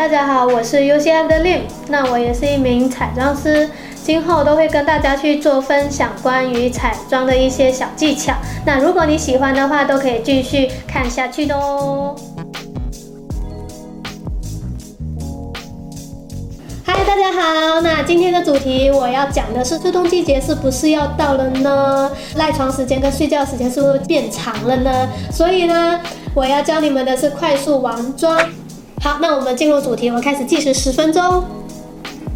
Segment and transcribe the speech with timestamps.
[0.00, 3.68] 大家好，我是 UCF 的 Lim，那我也是一名彩妆师，
[4.02, 8.32] 今后都会跟大家去做分享关于彩妆的一些小技巧。
[8.64, 12.16] 那如果你喜欢的话，都可以继续看下去的哦。
[16.86, 22.10] 嗨，大家好，那今天的主题我要讲的是秋冬季节是不是要到了呢？
[22.36, 25.06] 赖床时间跟睡觉时间是不是变长了呢？
[25.30, 26.00] 所以呢，
[26.34, 28.40] 我要教你们的是快速完妆。
[29.02, 31.42] 好，那我们进入主题，我们开始计时十分钟，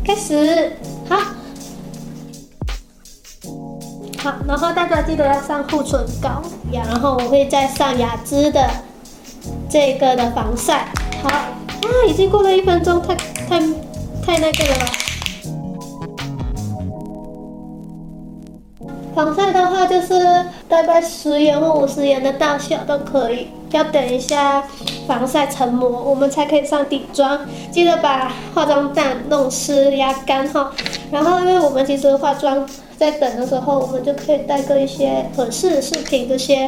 [0.03, 0.73] 开始。
[1.07, 1.19] 好，
[4.19, 6.43] 好，然后大家记得要上护唇膏，
[6.73, 8.67] 然后我会再上雅姿的
[9.69, 10.89] 这个的防晒。
[11.23, 11.53] 好，啊，
[12.09, 13.61] 已经过了一分钟，太太
[14.25, 14.87] 太那个了。
[19.15, 20.15] 防晒的话，就是
[20.67, 23.49] 大概十元或五十元的大小都可以。
[23.75, 24.63] 要等一下
[25.07, 27.41] 防晒成膜，我们才可以上底妆。
[27.73, 30.71] 记得把化妆蛋弄湿压干哈。
[31.11, 32.65] 然后，因为我们其实化妆
[32.97, 36.67] 在等的时候，我们就可以带个一些合适的饰品这些。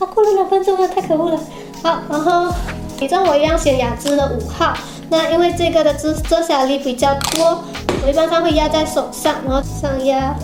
[0.00, 1.40] 啊，过了两分钟了，太可恶了。
[1.82, 2.52] 好，然后
[2.98, 4.74] 底妆我一样选雅姿的五号。
[5.08, 7.62] 那因为这个的遮遮瑕力比较多，
[8.04, 10.34] 我一般上会压在手上，然后上压。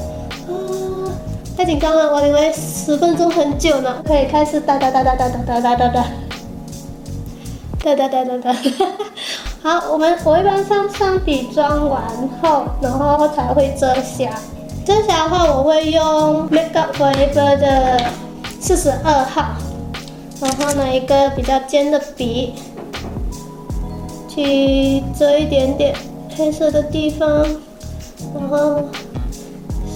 [1.57, 6.07] 太紧张了，我以为十分钟很久呢，可以开始哒哒哒哒哒哒哒哒哒哒
[7.83, 8.57] 哒哒哒哒哒。
[9.65, 12.03] 好，我们我一般上上底妆完
[12.43, 14.39] 后，然后才会遮瑕。
[14.85, 18.05] 遮瑕的话，我会用 Makeup Forever 的
[18.61, 19.57] 四十二号，
[20.43, 22.53] 然后拿一个比较尖的笔，
[24.29, 25.97] 去遮一点点
[26.37, 27.29] 黑色的地方，
[28.35, 28.83] 然后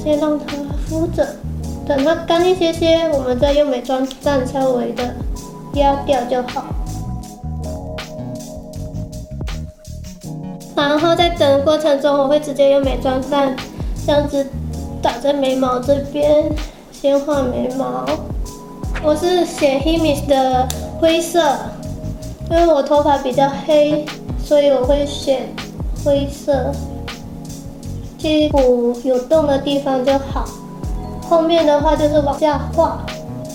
[0.02, 0.56] 先让它
[0.90, 1.24] 敷着。
[1.86, 5.14] 等它干一些些，我们再用美妆蛋稍微的
[5.74, 6.64] 压掉就好。
[10.74, 13.54] 然后在等的过程中，我会直接用美妆蛋
[14.04, 14.44] 这样子
[15.00, 16.50] 打在眉毛这边，
[16.90, 18.04] 先画眉毛。
[19.02, 20.66] 我是选 Himis 的
[21.00, 21.40] 灰色，
[22.50, 24.04] 因为我头发比较黑，
[24.44, 25.48] 所以我会选
[26.04, 26.72] 灰色，
[28.18, 30.44] 去补有洞的地方就好。
[31.30, 32.98] 后面的话就是往下画，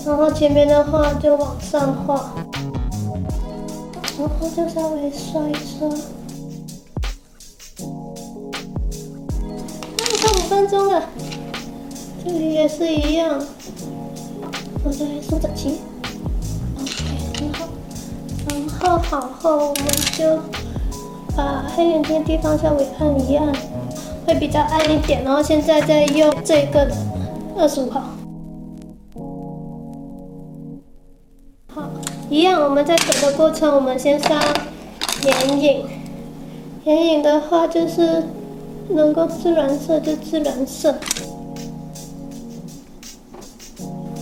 [0.06, 2.32] 然后前面的话就往上画，
[4.18, 5.86] 然后就稍微刷一刷。
[9.98, 11.02] 啊，差五分钟了，
[12.24, 13.38] 这里也是一样。
[14.82, 15.82] 我再梳整齐
[16.80, 17.04] ，OK，
[17.38, 17.68] 很好。
[18.48, 20.38] 然后好后我们就
[21.36, 23.52] 把黑眼圈地方稍微按一按，
[24.26, 25.22] 会比较暗一点。
[25.22, 26.96] 然后现在再用这个的。
[27.58, 28.02] 二十五号，
[31.74, 31.90] 好，
[32.28, 32.62] 一样。
[32.62, 34.40] 我们在整的过程，我们先上
[35.22, 35.86] 眼影。
[36.84, 38.22] 眼影的话，就是
[38.90, 40.94] 能够自然色就自然色。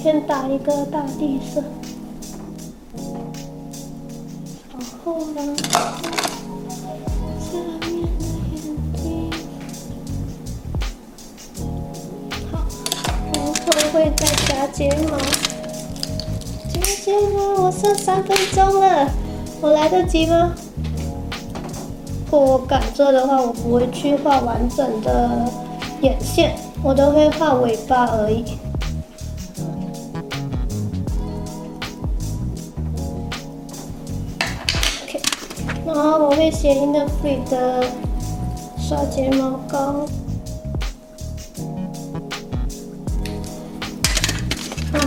[0.01, 1.63] 先打一个大地色，
[4.73, 5.57] 然后呢？
[13.95, 15.17] 会再加睫毛，
[16.69, 19.09] 加睫毛，我剩三分钟了，
[19.61, 20.53] 我来得及吗？
[22.27, 25.49] 如果我敢做的话，我不会去画完整的
[26.01, 28.45] 眼线，我都会画尾巴而已。
[35.05, 35.23] OK，
[35.87, 37.85] 然后我会选 Innisfree 的
[38.77, 40.05] 刷睫毛膏。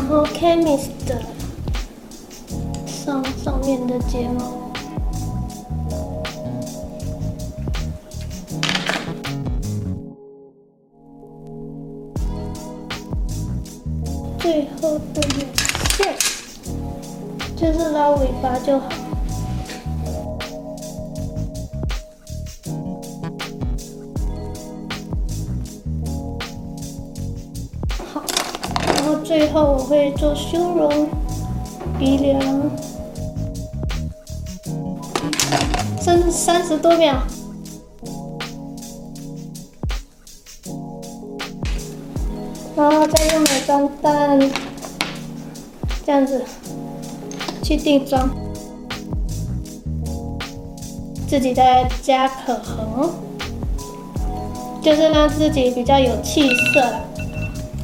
[0.10, 1.22] 然后 Chemist 的
[2.86, 4.72] 上上面的睫毛，
[14.40, 15.46] 最后的眼
[15.98, 16.16] 线
[17.58, 19.17] 就是拉尾巴就好。
[29.28, 31.10] 最后我会做修容、
[32.00, 32.42] 鼻梁，
[36.02, 37.18] 剩三十多秒，
[42.74, 44.40] 然后再用美妆蛋。
[46.06, 46.42] 这样子
[47.62, 48.30] 去定妆，
[51.28, 53.10] 自己再加口红，
[54.82, 57.02] 就是让自己比较有气色了。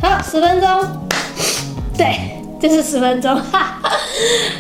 [0.02, 1.03] 好，十分钟。
[2.04, 2.20] 对，
[2.60, 3.80] 就是十分钟，哈，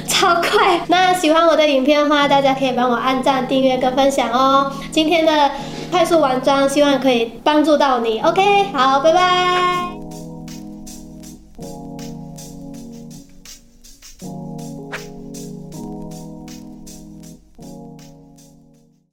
[0.07, 0.79] 超快。
[0.87, 4.71] 那喜欢我的影片的话，大家可以帮我按赞、订阅跟分享哦。
[4.91, 5.51] 今天的
[5.91, 8.21] 快速完妆，希望可以帮助到你。
[8.21, 9.92] OK，好，拜拜。